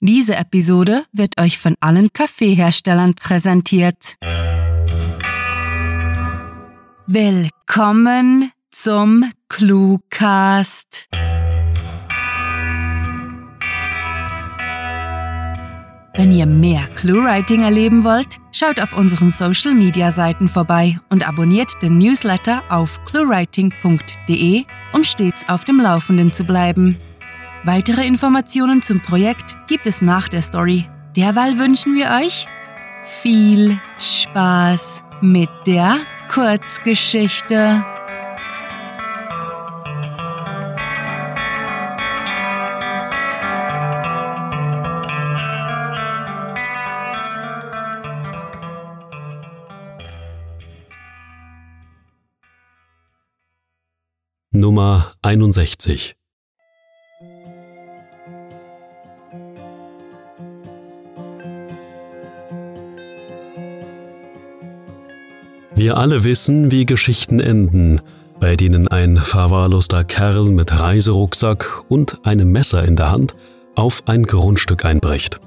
[0.00, 4.14] Diese Episode wird euch von allen Kaffeeherstellern präsentiert.
[7.08, 11.08] Willkommen zum Cluecast.
[16.14, 21.72] Wenn ihr mehr Cluewriting erleben wollt, schaut auf unseren Social Media Seiten vorbei und abonniert
[21.82, 26.96] den Newsletter auf cluewriting.de, um stets auf dem Laufenden zu bleiben.
[27.64, 30.88] Weitere Informationen zum Projekt gibt es nach der Story.
[31.16, 32.46] Derweil wünschen wir euch
[33.04, 37.84] viel Spaß mit der Kurzgeschichte.
[54.50, 56.16] Nummer 61
[65.78, 68.00] Wir alle wissen, wie Geschichten enden,
[68.40, 73.36] bei denen ein verwahrloster Kerl mit Reiserucksack und einem Messer in der Hand
[73.76, 75.38] auf ein Grundstück einbricht.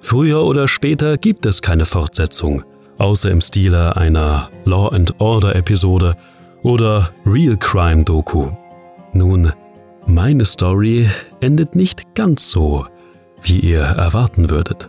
[0.00, 2.64] Früher oder später gibt es keine Fortsetzung,
[2.98, 6.16] außer im Stile einer Law and Order Episode
[6.64, 8.48] oder Real Crime Doku.
[9.12, 9.52] Nun,
[10.04, 11.08] meine Story
[11.40, 12.86] endet nicht ganz so,
[13.40, 14.88] wie ihr erwarten würdet.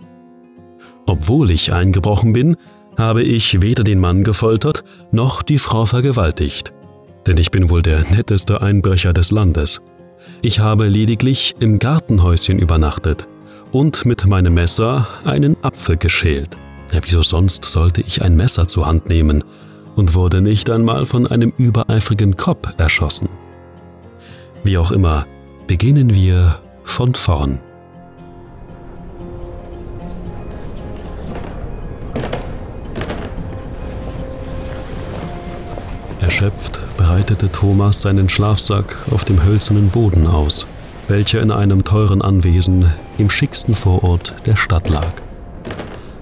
[1.06, 2.58] Obwohl ich eingebrochen bin,
[2.98, 6.74] habe ich weder den Mann gefoltert noch die Frau vergewaltigt.
[7.28, 9.82] Denn ich bin wohl der netteste Einbrecher des Landes.
[10.42, 13.28] Ich habe lediglich im Gartenhäuschen übernachtet
[13.72, 16.58] und mit meinem Messer einen Apfel geschält.
[16.92, 19.44] Ja, wieso sonst sollte ich ein Messer zur Hand nehmen
[19.96, 23.30] und wurde nicht einmal von einem übereifrigen Kopf erschossen.
[24.64, 25.26] Wie auch immer,
[25.68, 27.60] beginnen wir von vorn.
[36.42, 40.66] Erschöpft breitete Thomas seinen Schlafsack auf dem hölzernen Boden aus,
[41.08, 45.12] welcher in einem teuren Anwesen im schicksten Vorort der Stadt lag.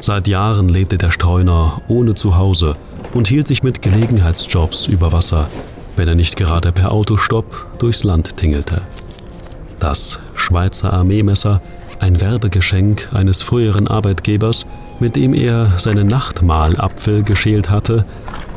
[0.02, 2.75] Seit Jahren lebte der Streuner ohne Zuhause
[3.13, 5.47] und hielt sich mit Gelegenheitsjobs über Wasser,
[5.96, 8.81] wenn er nicht gerade per Autostopp durchs Land tingelte.
[9.80, 11.62] Das Schweizer Armeemesser,
[12.01, 14.66] ein Werbegeschenk eines früheren Arbeitgebers,
[15.00, 18.03] mit dem er seinen Nachtmahlapfel geschält hatte,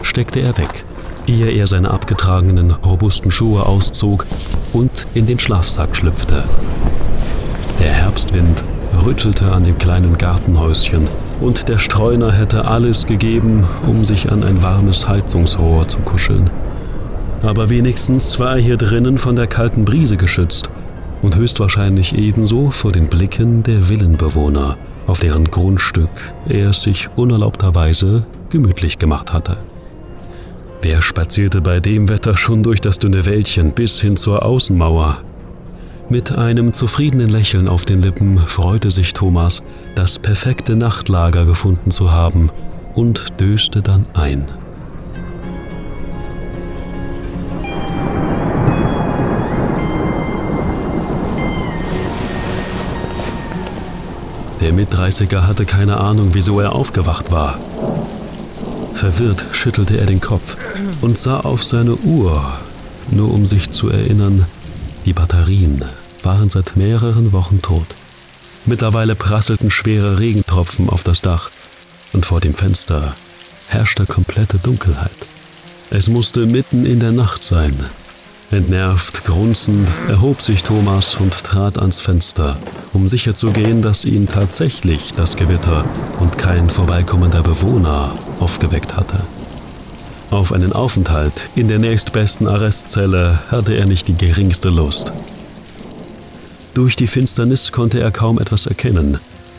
[0.03, 0.85] steckte er weg
[1.27, 4.27] ehe er seine abgetragenen, robusten Schuhe auszog
[4.73, 6.45] und in den Schlafsack schlüpfte.
[7.79, 8.65] Der Herbstwind
[9.05, 11.09] rüttelte an dem kleinen Gartenhäuschen
[11.41, 16.51] und der Streuner hätte alles gegeben, um sich an ein warmes Heizungsrohr zu kuscheln.
[17.43, 20.71] Aber wenigstens war er hier drinnen von der kalten Brise geschützt
[21.23, 26.11] und höchstwahrscheinlich ebenso vor den Blicken der Villenbewohner, auf deren Grundstück
[26.49, 29.57] er es sich unerlaubterweise gemütlich gemacht hatte.
[30.85, 35.23] Wer spazierte bei dem Wetter schon durch das dünne Wäldchen bis hin zur Außenmauer?
[36.09, 39.63] Mit einem zufriedenen Lächeln auf den Lippen freute sich Thomas,
[39.95, 42.51] das perfekte Nachtlager gefunden zu haben
[42.97, 44.45] und döste dann ein.
[54.61, 57.61] Der Mitdreißiger hatte keine Ahnung, wieso er aufgewacht war.
[58.95, 60.57] Verwirrt schüttelte er den Kopf
[61.01, 62.45] und sah auf seine Uhr,
[63.11, 64.47] nur um sich zu erinnern,
[65.05, 65.85] die Batterien
[66.23, 67.87] waren seit mehreren Wochen tot.
[68.65, 71.51] Mittlerweile prasselten schwere Regentropfen auf das Dach
[72.13, 73.17] und vor dem Fenster
[73.67, 75.11] herrschte komplette Dunkelheit.
[75.91, 77.75] Es musste mitten in der Nacht sein.
[78.53, 82.59] Entnervt, grunzend erhob sich Thomas und trat ans Fenster,
[82.93, 85.87] um sicherzugehen, dass ihn tatsächlich das Gewitter
[86.21, 89.21] und kein vorbeikommender Bewohner aufgeweckt hatte.
[90.31, 95.15] Auf einen Aufenthalt in der nächstbesten Arrestzelle hatte er nicht die geringste Lust.
[96.75, 99.17] Durch die Finsternis konnte er kaum etwas erkennen,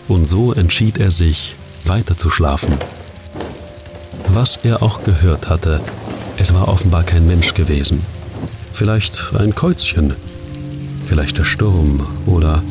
[0.08, 2.78] und so entschied er sich, weiter zu schlafen.
[4.28, 5.82] Was er auch gehört hatte,
[6.38, 8.13] es war offenbar kein Mensch gewesen.
[8.74, 10.16] Vielleicht ein Käuzchen,
[11.06, 12.64] vielleicht der Sturm oder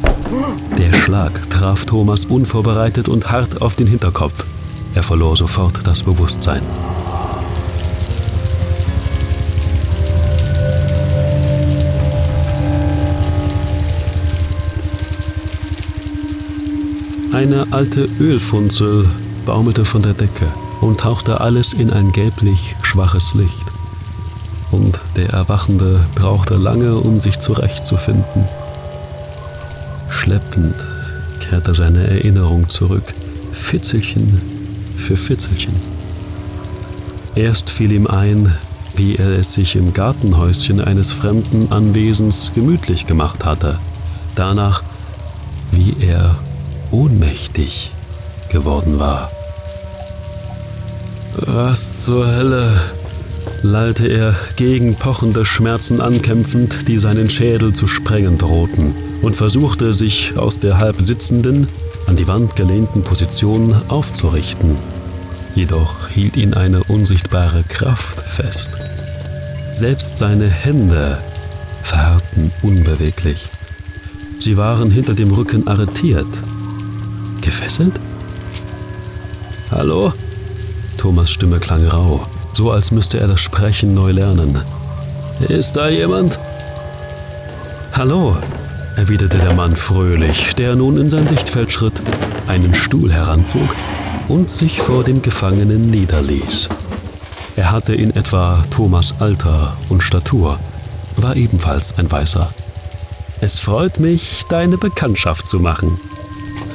[0.77, 4.45] der Schlag traf Thomas unvorbereitet und hart auf den Hinterkopf.
[4.95, 6.63] Er verlor sofort das Bewusstsein.
[17.33, 19.09] Eine alte Ölfunzel
[19.47, 20.47] baumelte von der Decke
[20.81, 23.72] und tauchte alles in ein gelblich schwaches Licht.
[24.73, 28.49] Und der Erwachende brauchte lange, um sich zurechtzufinden.
[30.09, 30.75] Schleppend
[31.41, 33.15] kehrte seine Erinnerung zurück,
[33.53, 34.41] Fitzelchen
[34.97, 35.75] für Fitzelchen.
[37.35, 38.55] Erst fiel ihm ein,
[38.97, 43.79] wie er es sich im Gartenhäuschen eines fremden Anwesens gemütlich gemacht hatte.
[44.35, 44.83] Danach,
[45.71, 46.37] wie er
[46.91, 47.91] ohnmächtig
[48.49, 49.31] geworden war.
[51.35, 52.71] Was zur Hölle?
[53.63, 60.37] Lallte er gegen pochende Schmerzen ankämpfend, die seinen Schädel zu sprengen drohten, und versuchte sich
[60.37, 61.69] aus der halb sitzenden,
[62.07, 64.77] an die Wand gelehnten Position aufzurichten.
[65.55, 68.73] Jedoch hielt ihn eine unsichtbare Kraft fest.
[69.71, 71.19] Selbst seine Hände
[71.83, 73.49] verharrten unbeweglich.
[74.39, 76.27] Sie waren hinter dem Rücken arretiert.
[77.41, 77.95] Gefesselt?
[79.71, 80.13] Hallo?
[80.97, 82.27] Thomas Stimme klang rau,
[82.63, 84.57] so als müsste er das Sprechen neu lernen.
[85.49, 86.39] Ist da jemand?
[87.93, 88.37] Hallo,
[88.97, 92.01] erwiderte der Mann fröhlich, der nun in sein Sichtfeld schritt,
[92.47, 93.69] einen Stuhl heranzog
[94.29, 96.69] und sich vor dem Gefangenen niederließ.
[97.57, 100.61] Er hatte in etwa Thomas Alter und Statur,
[101.17, 102.49] war ebenfalls ein Weißer.
[103.41, 105.99] Es freut mich, deine Bekanntschaft zu machen.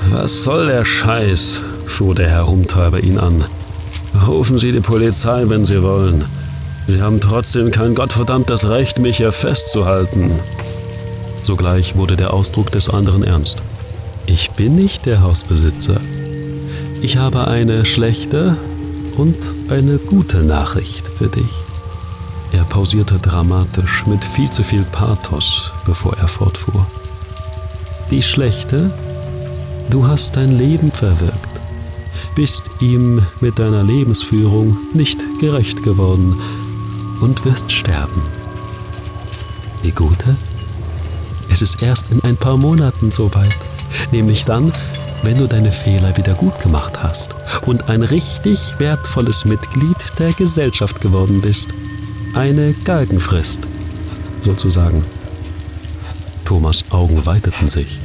[0.09, 1.61] Was soll der Scheiß?
[1.85, 3.45] fuhr der Herumtreiber ihn an.
[4.25, 6.25] Rufen Sie die Polizei, wenn Sie wollen.
[6.87, 10.31] Sie haben trotzdem kein gottverdammtes Recht, mich hier festzuhalten.
[11.43, 13.61] Sogleich wurde der Ausdruck des anderen ernst.
[14.25, 15.99] Ich bin nicht der Hausbesitzer.
[17.01, 18.57] Ich habe eine schlechte
[19.17, 19.37] und
[19.69, 21.51] eine gute Nachricht für dich.
[22.53, 26.85] Er pausierte dramatisch mit viel zu viel Pathos, bevor er fortfuhr.
[28.09, 28.91] Die schlechte?
[29.89, 31.46] Du hast dein Leben verwirkt,
[32.37, 36.39] bist ihm mit deiner Lebensführung nicht gerecht geworden
[37.19, 38.21] und wirst sterben.
[39.83, 40.35] Die gute?
[41.49, 43.57] Es ist erst in ein paar Monaten soweit,
[44.11, 44.71] nämlich dann,
[45.23, 47.33] wenn du deine Fehler wieder gut gemacht hast
[47.65, 51.69] und ein richtig wertvolles Mitglied der Gesellschaft geworden bist.
[52.35, 53.61] Eine Galgenfrist,
[54.41, 55.03] sozusagen.
[56.45, 57.97] Thomas Augen weiteten sich.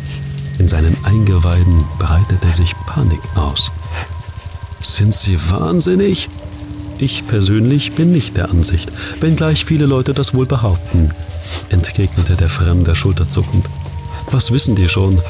[0.58, 3.70] In seinen Eingeweiden breitete sich Panik aus.
[4.82, 6.29] Sind Sie wahnsinnig?
[6.99, 11.11] Ich persönlich bin nicht der Ansicht, wenngleich viele Leute das wohl behaupten
[11.70, 13.69] entgegnete der Fremde schulterzuckend.
[14.31, 15.20] Was wissen die schon?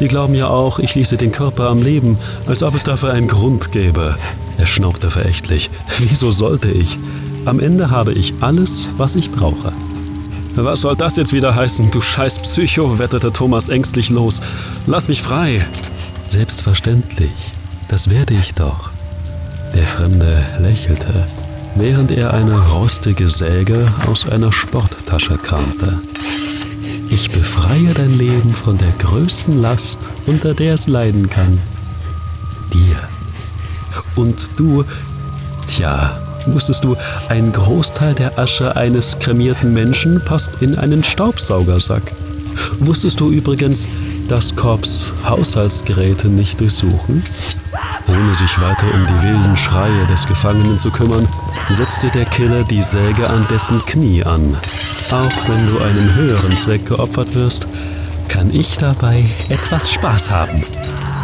[0.00, 3.28] Die glauben ja auch, ich ließe den Körper am Leben, als ob es dafür einen
[3.28, 4.16] Grund gäbe.
[4.58, 5.70] Er schnaubte verächtlich.
[5.98, 6.98] Wieso sollte ich?
[7.44, 9.72] Am Ende habe ich alles, was ich brauche.
[10.56, 12.98] Was soll das jetzt wieder heißen, du scheiß Psycho?
[12.98, 14.40] wetterte Thomas ängstlich los.
[14.86, 15.64] Lass mich frei.
[16.28, 17.55] Selbstverständlich.
[17.88, 18.90] Das werde ich doch.
[19.74, 21.26] Der Fremde lächelte
[21.76, 26.00] während er eine rostige Säge aus einer Sporttasche kramte.
[27.10, 31.58] Ich befreie dein Leben von der größten Last, unter der es leiden kann.
[32.72, 32.96] Dir.
[34.16, 34.84] Und du,
[35.68, 36.96] tja, wusstest du,
[37.28, 42.12] ein Großteil der Asche eines kremierten Menschen passt in einen Staubsaugersack.
[42.80, 43.86] Wusstest du übrigens,
[44.28, 47.22] dass Korps Haushaltsgeräte nicht durchsuchen?
[48.18, 51.28] Ohne sich weiter um die wilden Schreie des Gefangenen zu kümmern,
[51.70, 54.56] setzte der Killer die Säge an dessen Knie an.
[55.10, 57.68] Auch wenn du einem höheren Zweck geopfert wirst,
[58.28, 60.64] kann ich dabei etwas Spaß haben.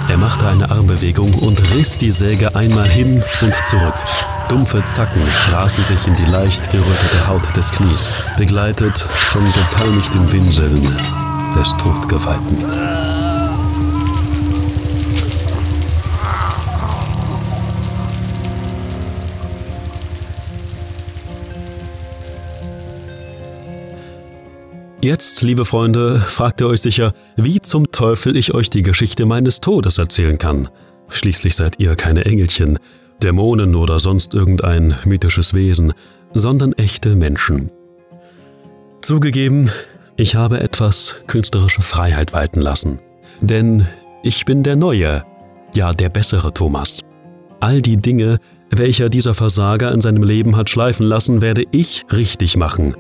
[0.09, 3.95] Er machte eine Armbewegung und riss die Säge einmal hin und zurück.
[4.49, 10.83] Dumpfe Zacken fraßen sich in die leicht gerötete Haut des Knies, begleitet von gepeinigtem Winseln
[11.55, 13.12] des Todgeweihten.
[25.05, 29.61] Jetzt, liebe Freunde, fragt ihr euch sicher, wie zum Teufel ich euch die Geschichte meines
[29.61, 30.69] Todes erzählen kann.
[31.09, 32.79] Schließlich seid ihr keine Engelchen,
[33.21, 35.93] Dämonen oder sonst irgendein mythisches Wesen,
[36.35, 37.73] sondern echte Menschen.
[39.01, 39.73] Zugegeben,
[40.15, 43.01] ich habe etwas künstlerische Freiheit walten lassen.
[43.41, 43.89] Denn
[44.23, 45.25] ich bin der neue,
[45.75, 47.03] ja der bessere Thomas.
[47.59, 48.39] All die Dinge,
[48.71, 52.95] welcher dieser Versager in seinem Leben hat schleifen lassen, werde ich richtig machen.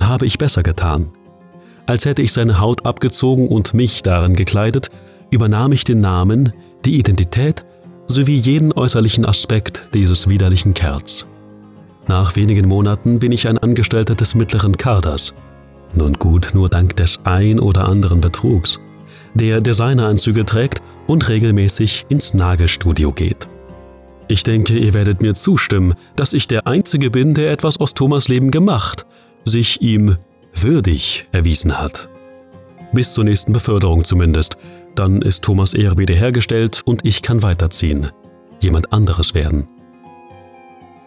[0.00, 1.12] Habe ich besser getan.
[1.86, 4.90] Als hätte ich seine Haut abgezogen und mich darin gekleidet,
[5.30, 6.52] übernahm ich den Namen,
[6.84, 7.64] die Identität
[8.06, 11.26] sowie jeden äußerlichen Aspekt dieses widerlichen Kerls.
[12.08, 15.34] Nach wenigen Monaten bin ich ein Angestellter des mittleren Kaders.
[15.94, 18.80] Nun gut, nur dank des ein oder anderen Betrugs,
[19.34, 23.48] der Designeranzüge trägt und regelmäßig ins Nagelstudio geht.
[24.28, 28.28] Ich denke, ihr werdet mir zustimmen, dass ich der Einzige bin, der etwas aus Thomas
[28.28, 29.04] Leben gemacht,
[29.44, 30.16] sich ihm
[30.54, 32.08] würdig erwiesen hat.
[32.92, 34.56] Bis zur nächsten Beförderung zumindest.
[34.94, 38.10] Dann ist Thomas Ehre wiederhergestellt und ich kann weiterziehen.
[38.60, 39.68] Jemand anderes werden.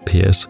[0.06, 0.50] PS.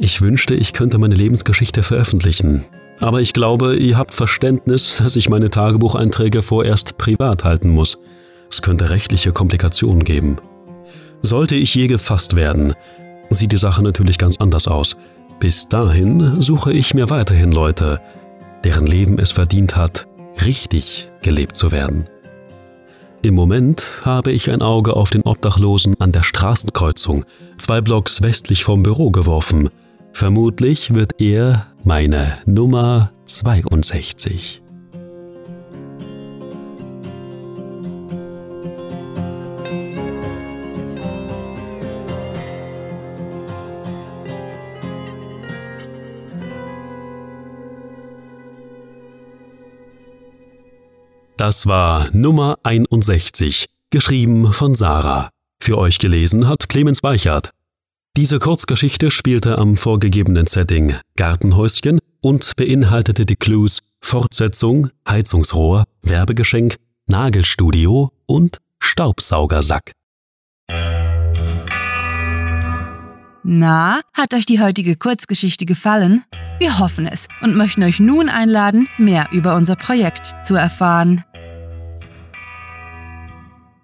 [0.00, 2.64] Ich wünschte, ich könnte meine Lebensgeschichte veröffentlichen.
[3.00, 7.98] Aber ich glaube, ihr habt Verständnis, dass ich meine Tagebucheinträge vorerst privat halten muss.
[8.50, 10.38] Es könnte rechtliche Komplikationen geben.
[11.22, 12.74] Sollte ich je gefasst werden,
[13.30, 14.96] sieht die Sache natürlich ganz anders aus.
[15.40, 18.00] Bis dahin suche ich mir weiterhin Leute,
[18.64, 20.08] deren Leben es verdient hat,
[20.44, 22.04] richtig gelebt zu werden.
[23.22, 27.24] Im Moment habe ich ein Auge auf den Obdachlosen an der Straßenkreuzung,
[27.56, 29.70] zwei Blocks westlich vom Büro geworfen.
[30.12, 34.62] Vermutlich wird er meine Nummer 62.
[51.38, 55.30] Das war Nummer 61, geschrieben von Sarah.
[55.62, 57.52] Für euch gelesen hat Clemens Weichert.
[58.16, 66.74] Diese Kurzgeschichte spielte am vorgegebenen Setting Gartenhäuschen und beinhaltete die Clues Fortsetzung, Heizungsrohr, Werbegeschenk,
[67.06, 69.92] Nagelstudio und Staubsaugersack.
[73.44, 76.24] Na, hat euch die heutige Kurzgeschichte gefallen?
[76.58, 81.24] Wir hoffen es und möchten euch nun einladen, mehr über unser Projekt zu erfahren.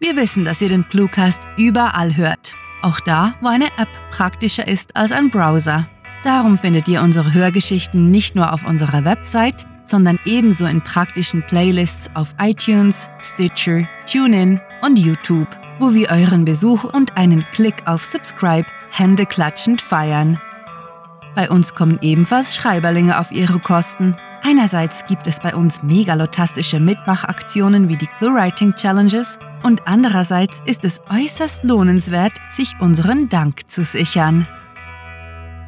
[0.04, 2.54] Wir wissen, dass ihr den Cluecast überall hört.
[2.82, 5.86] Auch da, wo eine App praktischer ist als ein Browser.
[6.24, 12.10] Darum findet ihr unsere Hörgeschichten nicht nur auf unserer Website, sondern ebenso in praktischen Playlists
[12.12, 18.66] auf iTunes, Stitcher, TuneIn und YouTube, wo wir euren Besuch und einen Klick auf Subscribe
[18.90, 20.38] händeklatschend feiern.
[21.34, 24.14] Bei uns kommen ebenfalls Schreiberlinge auf ihre Kosten.
[24.42, 31.00] Einerseits gibt es bei uns megalotastische Mitmachaktionen wie die ClueWriting Challenges und andererseits ist es
[31.10, 34.46] äußerst lohnenswert, sich unseren Dank zu sichern.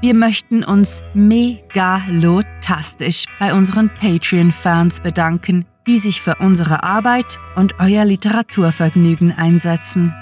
[0.02, 8.04] Wir möchten uns megalotastisch bei unseren Patreon-Fans bedanken, die sich für unsere Arbeit und euer
[8.04, 10.14] Literaturvergnügen einsetzen.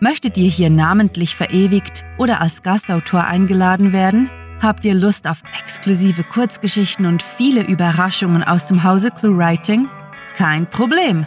[0.00, 4.30] Möchtet ihr hier namentlich verewigt oder als Gastautor eingeladen werden?
[4.62, 9.90] Habt ihr Lust auf exklusive Kurzgeschichten und viele Überraschungen aus dem Hause ClueWriting?
[10.34, 11.26] Kein Problem.